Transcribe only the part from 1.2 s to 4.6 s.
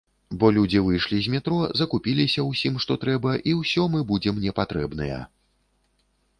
з метро, закупіліся ўсім, што трэба і ўсё мы будзем